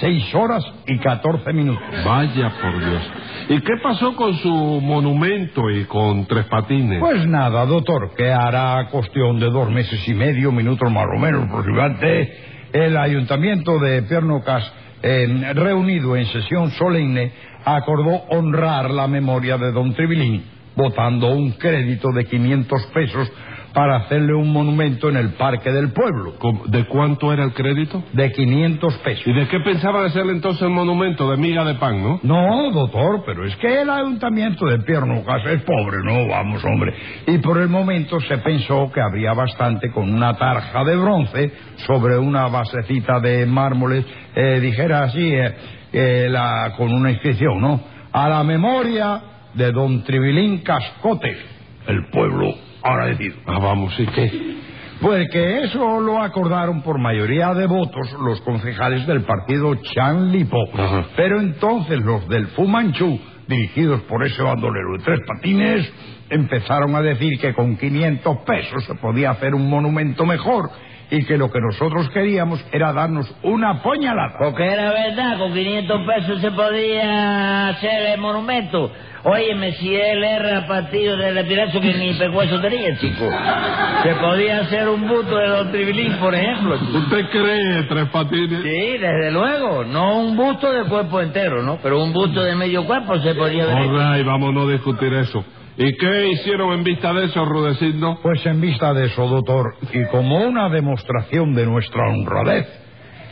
seis 0.00 0.32
horas 0.34 0.64
y 0.86 0.98
catorce 0.98 1.52
minutos. 1.52 1.82
Vaya 2.04 2.52
por 2.60 2.78
Dios. 2.78 3.02
¿Y 3.48 3.60
qué 3.60 3.72
pasó 3.82 4.14
con 4.14 4.34
su 4.36 4.80
monumento 4.80 5.68
y 5.68 5.84
con 5.86 6.26
Tres 6.26 6.46
Patines? 6.46 7.00
Pues 7.00 7.26
nada, 7.26 7.66
doctor, 7.66 8.14
que 8.16 8.30
hará 8.30 8.88
cuestión 8.90 9.40
de 9.40 9.50
dos 9.50 9.68
meses 9.68 10.06
y 10.06 10.14
medio, 10.14 10.52
minutos 10.52 10.90
más 10.92 11.06
o 11.12 11.18
menos, 11.18 11.48
aproximadamente, 11.48 12.36
el 12.72 12.96
ayuntamiento 12.96 13.78
de 13.80 14.02
Piernocas, 14.02 14.72
reunido 15.02 16.16
en 16.16 16.26
sesión 16.26 16.70
solemne, 16.72 17.32
acordó 17.64 18.14
honrar 18.30 18.90
la 18.90 19.06
memoria 19.06 19.58
de 19.58 19.72
don 19.72 19.94
Tribilín, 19.94 20.44
votando 20.74 21.28
un 21.28 21.52
crédito 21.52 22.12
de 22.12 22.24
500 22.24 22.86
pesos 22.86 23.32
para 23.76 23.96
hacerle 23.96 24.32
un 24.32 24.50
monumento 24.54 25.10
en 25.10 25.16
el 25.18 25.34
Parque 25.34 25.70
del 25.70 25.92
Pueblo, 25.92 26.36
¿Cómo- 26.38 26.64
¿De 26.66 26.86
cuánto 26.86 27.30
era 27.30 27.44
el 27.44 27.52
crédito? 27.52 28.02
de 28.14 28.32
500 28.32 28.94
pesos. 29.04 29.26
¿Y 29.26 29.34
de 29.34 29.46
qué 29.48 29.60
pensaban 29.60 30.06
hacerle 30.06 30.32
entonces 30.32 30.62
el 30.62 30.70
monumento? 30.70 31.30
De 31.30 31.36
miga 31.36 31.62
de 31.62 31.74
pan, 31.74 32.02
¿no? 32.02 32.18
No, 32.22 32.70
doctor, 32.72 33.22
pero 33.26 33.44
es 33.44 33.54
que 33.56 33.82
el 33.82 33.90
ayuntamiento 33.90 34.64
de 34.64 34.78
Piernocas 34.78 35.44
es 35.44 35.60
pobre, 35.64 35.98
¿no? 36.04 36.26
Vamos, 36.26 36.64
hombre. 36.64 36.94
Y 37.26 37.36
por 37.36 37.58
el 37.60 37.68
momento 37.68 38.18
se 38.20 38.38
pensó 38.38 38.90
que 38.94 39.00
habría 39.02 39.34
bastante 39.34 39.90
con 39.90 40.10
una 40.10 40.32
tarja 40.38 40.82
de 40.82 40.96
bronce 40.96 41.52
sobre 41.86 42.16
una 42.16 42.48
basecita 42.48 43.20
de 43.20 43.44
mármoles, 43.44 44.06
eh, 44.34 44.58
dijera 44.58 45.02
así, 45.02 45.34
eh, 45.34 45.54
eh, 45.92 46.28
la, 46.30 46.72
con 46.78 46.90
una 46.94 47.10
inscripción, 47.10 47.60
¿no? 47.60 47.78
A 48.10 48.26
la 48.30 48.42
memoria 48.42 49.20
de 49.52 49.70
don 49.70 50.02
Tribilín 50.02 50.62
Cascote, 50.62 51.36
el 51.88 52.06
pueblo 52.10 52.54
agradecido. 52.92 53.36
Ah, 53.46 53.58
vamos, 53.58 53.94
sí 53.96 54.06
que. 54.06 54.56
Pues 55.00 55.28
que 55.30 55.64
eso 55.64 56.00
lo 56.00 56.22
acordaron 56.22 56.82
por 56.82 56.98
mayoría 56.98 57.52
de 57.52 57.66
votos 57.66 58.16
los 58.18 58.40
concejales 58.40 59.06
del 59.06 59.24
partido 59.24 59.74
Chan 59.74 60.32
Lipo. 60.32 60.58
Ajá. 60.72 61.04
Pero 61.16 61.40
entonces 61.40 62.00
los 62.00 62.26
del 62.28 62.46
Fumanchu, 62.48 63.20
dirigidos 63.46 64.00
por 64.02 64.24
ese 64.24 64.42
bandolero 64.42 64.92
de 64.96 65.04
tres 65.04 65.20
patines, 65.26 65.92
empezaron 66.30 66.94
a 66.94 67.02
decir 67.02 67.38
que 67.38 67.52
con 67.52 67.76
500 67.76 68.38
pesos 68.46 68.84
se 68.84 68.94
podía 68.94 69.30
hacer 69.32 69.54
un 69.54 69.68
monumento 69.68 70.24
mejor 70.24 70.70
y 71.10 71.24
que 71.24 71.36
lo 71.36 71.50
que 71.50 71.60
nosotros 71.60 72.08
queríamos 72.10 72.64
era 72.72 72.92
darnos 72.92 73.32
una 73.42 73.82
puñalada. 73.82 74.36
Porque 74.38 74.64
era 74.64 74.90
verdad, 74.90 75.38
con 75.38 75.52
500 75.52 76.00
pesos 76.06 76.40
se 76.40 76.50
podía 76.50 77.68
hacer 77.68 78.06
el 78.14 78.20
monumento. 78.20 78.90
Óyeme, 79.28 79.72
si 79.72 79.92
él 79.94 80.22
era 80.22 80.66
partido 80.68 81.16
de 81.16 81.32
retirazo 81.32 81.80
que 81.80 81.94
ni 81.94 82.14
pecueso 82.14 82.60
tenía, 82.60 82.96
chico. 82.96 83.28
Se 84.04 84.14
podía 84.14 84.60
hacer 84.60 84.88
un 84.88 85.08
busto 85.08 85.36
de 85.36 85.48
Don 85.48 85.72
Tribilín, 85.72 86.12
por 86.18 86.32
ejemplo. 86.32 86.78
chico. 86.78 86.98
¿Usted 86.98 87.30
cree, 87.30 87.82
Tres 87.88 88.08
Patines? 88.10 88.62
Sí, 88.62 88.98
desde 88.98 89.32
luego. 89.32 89.84
No 89.84 90.20
un 90.20 90.36
busto 90.36 90.70
de 90.70 90.84
cuerpo 90.84 91.20
entero, 91.20 91.60
¿no? 91.62 91.78
Pero 91.82 92.04
un 92.04 92.12
busto 92.12 92.40
de 92.40 92.54
medio 92.54 92.84
cuerpo 92.84 93.18
se 93.18 93.34
podía 93.34 93.66
ver. 93.66 93.88
Right, 93.88 94.24
vamos 94.24 94.50
a 94.50 94.52
no 94.52 94.68
discutir 94.68 95.12
eso. 95.12 95.44
¿Y 95.78 95.96
qué 95.96 96.28
hicieron 96.28 96.72
en 96.72 96.84
vista 96.84 97.12
de 97.12 97.26
eso, 97.26 97.44
Rudecindo? 97.44 98.18
Pues 98.22 98.44
en 98.46 98.60
vista 98.60 98.94
de 98.94 99.06
eso, 99.06 99.26
doctor, 99.26 99.74
y 99.92 100.06
como 100.06 100.38
una 100.38 100.70
demostración 100.70 101.54
de 101.54 101.66
nuestra 101.66 102.08
honradez, 102.08 102.66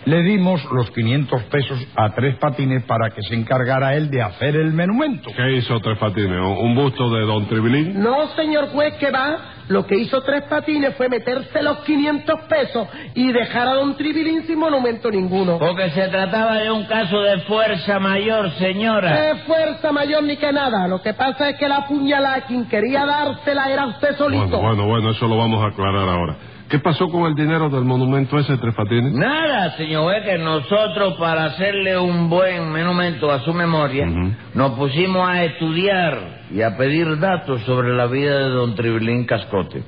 le 0.06 0.22
dimos 0.22 0.62
los 0.70 0.90
500 0.90 1.42
pesos 1.44 1.78
a 1.96 2.10
Tres 2.14 2.36
Patines 2.36 2.84
para 2.84 3.10
que 3.10 3.22
se 3.22 3.34
encargara 3.34 3.94
él 3.94 4.10
de 4.10 4.22
hacer 4.22 4.56
el 4.56 4.72
monumento. 4.72 5.30
¿Qué 5.34 5.56
hizo 5.56 5.80
Tres 5.80 5.98
Patines? 5.98 6.38
¿Un 6.40 6.74
busto 6.74 7.10
de 7.10 7.24
Don 7.24 7.46
Tribilín? 7.46 8.02
No, 8.02 8.28
señor 8.34 8.68
juez, 8.68 8.94
que 8.94 9.10
va. 9.10 9.52
Lo 9.68 9.86
que 9.86 9.96
hizo 9.96 10.20
Tres 10.22 10.42
Patines 10.42 10.94
fue 10.96 11.08
meterse 11.08 11.62
los 11.62 11.78
500 11.78 12.40
pesos 12.42 12.86
y 13.14 13.32
dejar 13.32 13.68
a 13.68 13.74
don 13.74 13.96
Tribilín 13.96 14.46
sin 14.46 14.58
monumento 14.58 15.10
ninguno. 15.10 15.58
Porque 15.58 15.88
se 15.90 16.08
trataba 16.08 16.58
de 16.58 16.70
un 16.70 16.84
caso 16.84 17.20
de 17.22 17.40
fuerza 17.40 17.98
mayor, 17.98 18.50
señora. 18.58 19.16
¡Qué 19.16 19.38
fuerza 19.46 19.90
mayor 19.90 20.22
ni 20.24 20.36
que 20.36 20.52
nada! 20.52 20.86
Lo 20.86 21.00
que 21.00 21.14
pasa 21.14 21.48
es 21.48 21.56
que 21.56 21.66
la 21.66 21.86
puñalada 21.86 22.42
quien 22.42 22.66
quería 22.66 23.06
dársela 23.06 23.70
era 23.70 23.86
usted 23.86 24.16
solito. 24.16 24.48
Bueno, 24.48 24.60
bueno, 24.60 24.86
bueno, 24.86 25.10
eso 25.12 25.26
lo 25.26 25.38
vamos 25.38 25.64
a 25.64 25.68
aclarar 25.68 26.08
ahora. 26.08 26.36
¿Qué 26.74 26.80
pasó 26.80 27.08
con 27.08 27.26
el 27.26 27.36
dinero 27.36 27.68
del 27.68 27.84
monumento 27.84 28.36
ese, 28.36 28.58
Tres 28.58 28.74
Patines? 28.74 29.12
Nada, 29.12 29.76
señor 29.76 30.24
que 30.24 30.38
nosotros 30.38 31.14
para 31.20 31.44
hacerle 31.44 31.96
un 31.96 32.28
buen 32.28 32.68
monumento 32.72 33.30
a 33.30 33.44
su 33.44 33.54
memoria 33.54 34.08
nos 34.54 34.72
pusimos 34.72 35.24
a 35.28 35.44
estudiar 35.44 36.42
y 36.50 36.62
a 36.62 36.76
pedir 36.76 37.20
datos 37.20 37.60
sobre 37.62 37.94
la 37.94 38.06
vida 38.06 38.36
de 38.40 38.48
don 38.48 38.74
Tribilín 38.74 39.24
Cascote. 39.24 39.84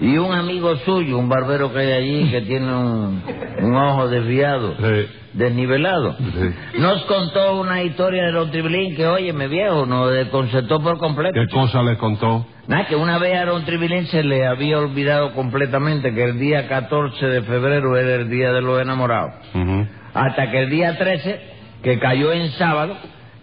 Y 0.00 0.18
un 0.18 0.32
amigo 0.34 0.76
suyo, 0.84 1.16
un 1.18 1.28
barbero 1.28 1.72
que 1.72 1.78
hay 1.78 1.92
allí 1.92 2.28
que 2.30 2.42
tiene 2.42 2.66
un, 2.74 3.22
un 3.62 3.74
ojo 3.76 4.08
desviado, 4.08 4.74
Sí. 4.78 5.06
desnivelado, 5.32 6.16
Sí. 6.18 6.78
nos 6.80 7.02
contó 7.04 7.60
una 7.60 7.82
historia 7.82 8.24
de 8.26 8.32
don 8.32 8.50
Tribilín 8.50 8.94
que, 8.94 9.06
óyeme 9.06 9.48
viejo, 9.48 9.86
nos 9.86 10.10
desconcertó 10.12 10.82
por 10.82 10.98
completo. 10.98 11.34
¿Qué 11.38 11.46
cosa 11.52 11.82
le 11.82 11.96
contó? 11.96 12.46
Nada, 12.68 12.86
que 12.86 12.96
una 12.96 13.18
vez 13.18 13.38
a 13.38 13.44
don 13.46 13.64
Tribilín 13.64 14.06
se 14.06 14.22
le 14.22 14.46
había 14.46 14.78
olvidado 14.78 15.32
completamente 15.34 16.12
que 16.14 16.24
el 16.24 16.38
día 16.38 16.68
14 16.68 17.24
de 17.26 17.42
febrero 17.42 17.96
era 17.96 18.16
el 18.16 18.28
día 18.28 18.52
de 18.52 18.60
los 18.60 18.80
enamorados. 18.82 19.32
Hasta 20.14 20.50
que 20.50 20.58
el 20.64 20.70
día 20.70 20.96
13, 20.98 21.40
que 21.82 21.98
cayó 21.98 22.32
en 22.32 22.50
sábado, 22.52 22.96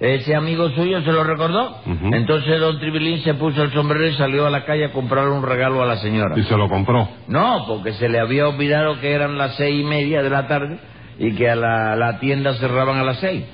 ese 0.04 0.36
amigo 0.36 0.70
suyo 0.72 1.02
se 1.02 1.14
lo 1.14 1.24
recordó. 1.24 1.78
Entonces 1.86 2.60
don 2.60 2.78
Tribilín 2.78 3.22
se 3.22 3.36
puso 3.36 3.64
el 3.64 3.72
sombrero 3.72 4.06
y 4.06 4.14
salió 4.16 4.46
a 4.46 4.50
la 4.50 4.66
calle 4.66 4.86
a 4.86 4.92
comprarle 4.92 5.32
un 5.32 5.44
regalo 5.44 5.82
a 5.82 5.86
la 5.86 5.96
señora. 5.96 6.38
Y 6.38 6.44
se 6.44 6.58
lo 6.58 6.68
compró. 6.68 7.08
No, 7.30 7.64
porque 7.68 7.94
se 7.94 8.10
le 8.10 8.20
había 8.20 8.50
olvidado 8.50 9.00
que 9.00 9.14
eran 9.14 9.38
las 9.38 9.56
seis 9.56 9.80
y 9.80 9.86
media 9.86 10.22
de 10.22 10.30
la 10.30 10.46
tarde 10.46 10.78
y 11.20 11.34
que 11.36 11.50
a 11.50 11.56
la, 11.56 11.96
la 11.96 12.20
tienda 12.20 12.54
cerraban 12.56 12.98
a 12.98 13.04
las 13.06 13.20
seis. 13.20 13.46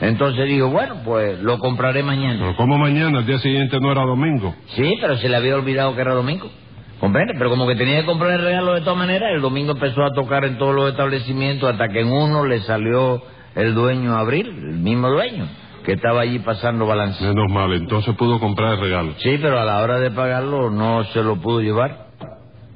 Entonces 0.00 0.46
dijo, 0.46 0.68
bueno, 0.68 0.98
pues 1.04 1.40
lo 1.40 1.58
compraré 1.58 2.04
mañana. 2.04 2.38
Pero 2.38 2.56
¿cómo 2.56 2.78
mañana? 2.78 3.18
El 3.18 3.26
día 3.26 3.38
siguiente 3.38 3.80
no 3.80 3.90
era 3.90 4.02
domingo. 4.02 4.54
Sí, 4.76 4.94
pero 5.00 5.16
se 5.16 5.28
le 5.28 5.36
había 5.36 5.56
olvidado 5.56 5.92
que 5.96 6.02
era 6.02 6.14
domingo. 6.14 6.48
¿Comprende? 7.00 7.34
Pero 7.36 7.50
como 7.50 7.66
que 7.66 7.74
tenía 7.74 8.00
que 8.00 8.06
comprar 8.06 8.30
el 8.30 8.42
regalo 8.42 8.74
de 8.74 8.80
todas 8.82 8.96
maneras, 8.98 9.30
el 9.34 9.40
domingo 9.40 9.72
empezó 9.72 10.04
a 10.04 10.12
tocar 10.12 10.44
en 10.44 10.56
todos 10.56 10.72
los 10.72 10.88
establecimientos 10.88 11.68
hasta 11.68 11.88
que 11.88 12.00
en 12.00 12.12
uno 12.12 12.46
le 12.46 12.60
salió 12.60 13.22
el 13.56 13.74
dueño 13.74 14.14
a 14.14 14.20
abrir, 14.20 14.46
el 14.46 14.78
mismo 14.78 15.08
dueño, 15.08 15.46
que 15.86 15.92
estaba 15.92 16.20
allí 16.22 16.40
pasando 16.40 16.84
balance. 16.84 17.24
Menos 17.24 17.50
mal, 17.50 17.72
entonces 17.72 18.14
pudo 18.16 18.38
comprar 18.40 18.74
el 18.74 18.80
regalo. 18.80 19.12
Sí, 19.18 19.38
pero 19.40 19.58
a 19.58 19.64
la 19.64 19.78
hora 19.80 19.98
de 20.00 20.10
pagarlo 20.10 20.68
no 20.70 21.04
se 21.04 21.22
lo 21.22 21.36
pudo 21.36 21.60
llevar, 21.62 22.04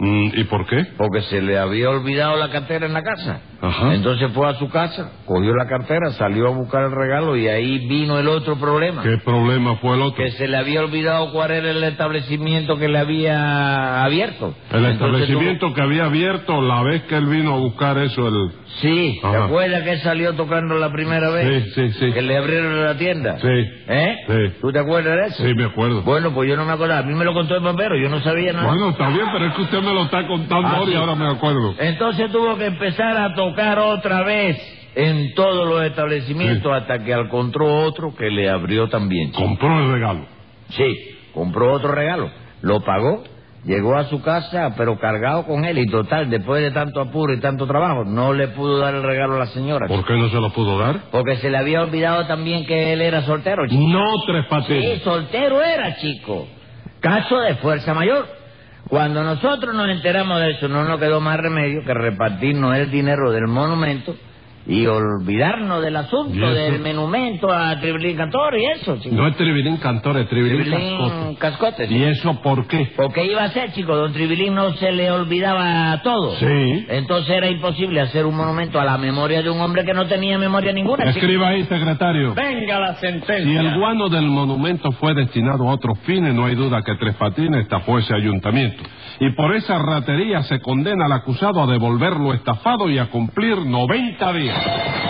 Mm, 0.03 0.31
¿Y 0.33 0.45
por 0.45 0.65
qué? 0.67 0.83
porque 0.97 1.21
se 1.23 1.43
le 1.43 1.59
había 1.59 1.91
olvidado 1.91 2.35
la 2.39 2.49
cartera 2.51 2.87
en 2.87 2.95
la 2.95 3.03
casa. 3.03 3.41
Ajá. 3.63 3.95
Entonces 3.95 4.31
fue 4.33 4.49
a 4.49 4.55
su 4.55 4.71
casa, 4.71 5.11
cogió 5.27 5.55
la 5.55 5.67
cartera, 5.67 6.11
salió 6.13 6.49
a 6.49 6.51
buscar 6.51 6.85
el 6.85 6.93
regalo 6.93 7.37
y 7.37 7.47
ahí 7.47 7.87
vino 7.89 8.19
el 8.19 8.27
otro 8.29 8.57
problema. 8.57 9.03
¿Qué 9.03 9.19
problema 9.25 9.77
fue 9.77 9.97
el 9.97 10.03
otro? 10.03 10.17
Que 10.25 10.31
se 10.33 10.49
le 10.49 10.57
había 10.57 10.81
olvidado 10.81 11.31
cuál 11.31 11.51
era 11.51 11.71
el 11.71 11.85
establecimiento 11.85 12.77
que 12.79 12.89
le 12.89 12.99
había 12.99 14.03
abierto. 14.05 14.55
El 14.71 14.85
Entonces 14.87 14.95
establecimiento 15.29 15.75
que 15.75 15.83
había 15.83 16.05
abierto 16.07 16.63
la 16.63 16.83
vez 16.83 17.03
que 17.03 17.17
él 17.17 17.27
vino 17.27 17.55
a 17.55 17.59
buscar 17.59 17.99
eso, 17.99 18.29
el... 18.29 18.35
tuvo- 18.35 18.61
Sí, 18.81 19.19
¿te 19.21 19.37
acuerdas 19.37 19.83
que 19.83 19.93
él 19.93 20.01
salió 20.01 20.33
tocando 20.35 20.77
la 20.77 20.91
primera 20.93 21.29
vez? 21.31 21.65
Sí, 21.75 21.91
sí, 21.91 21.93
sí. 21.99 22.13
Que 22.13 22.23
le 22.23 22.37
abrieron 22.39 22.83
la 22.83 22.97
tienda. 22.97 23.37
Sí. 23.41 23.49
¿Eh? 23.89 24.17
Sí. 24.27 24.57
¿Tú 24.61 24.73
te 24.73 24.79
acuerdas 24.79 25.17
de 25.17 25.27
eso? 25.27 25.43
Sí, 25.45 25.55
me 25.55 25.65
acuerdo. 25.65 26.03
Bueno, 26.03 26.33
pues 26.33 26.49
yo 26.49 26.57
no 26.57 26.65
me 26.65 26.73
acordaba. 26.73 27.01
A 27.01 27.03
mí 27.03 27.13
me 27.13 27.25
lo 27.25 27.35
contó 27.35 27.57
el 27.57 27.63
papero, 27.63 27.97
yo 27.97 28.09
no 28.09 28.21
sabía 28.23 28.53
nada. 28.53 28.69
Bueno, 28.69 28.91
está 28.91 29.09
bien, 29.11 29.27
pero 29.33 29.47
es 29.47 29.55
que 29.55 29.63
usted 29.63 29.83
me 29.83 29.93
lo 29.93 30.03
está 30.05 30.27
contando 30.27 30.69
Ah, 30.69 30.77
ahora 30.77 30.89
y 30.91 30.95
sí. 30.95 30.99
ahora 30.99 31.15
me 31.17 31.27
acuerdo. 31.29 31.75
Entonces 31.79 32.31
tuvo 32.31 32.57
que 32.57 32.67
empezar 32.67 33.17
a 33.19 33.35
tocar 33.35 33.50
otra 33.59 34.23
vez 34.23 34.57
en 34.95 35.35
todos 35.35 35.69
los 35.69 35.83
establecimientos 35.85 36.73
hasta 36.73 37.03
que 37.05 37.13
encontró 37.13 37.85
otro 37.87 38.15
que 38.15 38.31
le 38.31 38.49
abrió 38.49 38.89
también. 38.89 39.33
Compró 39.33 39.79
el 39.81 39.93
regalo. 39.93 40.27
Sí, 40.71 40.97
compró 41.35 41.73
otro 41.73 41.93
regalo, 41.93 42.31
lo 42.63 42.81
pagó, 42.81 43.25
llegó 43.65 43.97
a 43.97 44.05
su 44.05 44.23
casa 44.23 44.75
pero 44.77 44.99
cargado 44.99 45.45
con 45.47 45.65
él 45.65 45.79
y 45.79 45.87
total, 45.87 46.31
después 46.31 46.63
de 46.63 46.71
tanto 46.71 47.01
apuro 47.01 47.33
y 47.35 47.41
tanto 47.41 47.67
trabajo, 47.67 48.05
no 48.05 48.33
le 48.33 48.49
pudo 48.49 48.79
dar 48.79 48.95
el 48.95 49.03
regalo 49.03 49.35
a 49.35 49.39
la 49.41 49.47
señora. 49.47 49.87
¿Por 49.89 50.05
qué 50.05 50.15
no 50.15 50.29
se 50.29 50.37
lo 50.41 50.51
pudo 50.51 50.79
dar? 50.79 51.01
Porque 51.11 51.37
se 51.37 51.51
le 51.51 51.59
había 51.59 51.83
olvidado 51.83 52.27
también 52.27 52.67
que 52.67 52.93
él 52.93 53.01
era 53.03 53.23
soltero, 53.23 53.67
chico. 53.69 53.83
No, 53.89 54.05
Tres 54.27 54.45
Sí, 54.45 54.49
Patines. 54.51 55.03
soltero 55.03 55.63
era, 55.63 55.97
chico. 55.97 56.47
Caso 57.01 57.39
de 57.41 57.55
fuerza 57.57 57.95
mayor. 57.95 58.40
Cuando 58.89 59.23
nosotros 59.23 59.75
nos 59.75 59.89
enteramos 59.89 60.41
de 60.41 60.53
eso, 60.53 60.69
no 60.69 60.85
nos 60.85 60.99
quedó 60.99 61.21
más 61.21 61.39
remedio 61.39 61.85
que 61.85 61.95
repartirnos 61.95 62.77
el 62.77 62.91
dinero 62.91 63.31
del 63.31 63.47
monumento 63.47 64.17
y 64.67 64.87
olvidarnos 64.87 65.83
del 65.83 65.97
asunto 65.97 66.53
del 66.53 66.81
monumento 66.81 67.51
a 67.53 67.79
Tribilín 67.81 68.17
Cantor 68.17 68.59
y 68.59 68.67
eso, 68.67 68.99
chico. 68.99 69.15
No 69.15 69.27
es 69.27 69.37
Tribilín 69.37 69.79
Cantor, 69.79 70.19
es 70.19 70.29
Tribilín, 70.29 70.63
Tribilín 70.63 70.99
Cascote. 70.99 71.39
Cascote. 71.39 71.89
sí. 71.89 71.97
¿Y 71.97 72.05
eso 72.05 72.41
por 72.43 72.67
qué? 72.67 72.93
Porque 72.97 73.25
iba 73.25 73.43
a 73.43 73.51
ser, 73.51 73.73
chico, 73.73 73.97
don 73.97 74.13
Tribilín 74.13 74.55
no 74.55 74.73
se 74.75 74.93
le 74.93 75.11
olvidaba 75.11 76.01
todo. 76.03 76.37
Sí. 76.37 76.87
Entonces 76.89 77.31
era 77.31 77.49
imposible 77.49 78.01
hacer 78.01 78.27
un 78.27 78.37
monumento 78.37 78.79
a 78.79 78.85
la 78.85 78.99
memoria 78.99 79.43
de 79.43 79.51
un 79.51 79.61
hombre 79.61 79.85
que 79.85 79.95
no 79.95 80.07
tenía 80.07 80.39
memoria 80.39 80.73
ninguna. 80.73 81.05
chico. 81.07 81.19
Escriba 81.19 81.49
ahí, 81.49 81.65
secretario. 81.65 82.35
Venga 82.35 82.79
la 82.79 82.95
sentencia. 82.97 83.45
Si 83.45 83.57
el 83.67 83.79
guano 83.79 84.09
del 84.09 84.27
monumento 84.27 84.93
fue 84.93 85.15
destinado 85.15 85.69
a 85.69 85.73
otros 85.73 85.99
fines, 86.01 86.35
no 86.35 86.45
hay 86.45 86.55
duda 86.55 86.83
que 86.83 86.95
Tres 86.97 87.15
Patines 87.15 87.63
estafó 87.63 87.99
ese 87.99 88.15
ayuntamiento. 88.15 88.83
Y 89.21 89.31
por 89.33 89.55
esa 89.55 89.79
ratería 89.79 90.43
se 90.45 90.61
condena 90.61 91.05
al 91.05 91.13
acusado 91.13 91.63
a 91.63 91.67
devolver 91.67 92.15
lo 92.15 92.33
estafado 92.33 92.89
y 92.89 92.99
a 92.99 93.11
cumplir 93.11 93.59
90 93.59 94.33
días. 94.33 95.10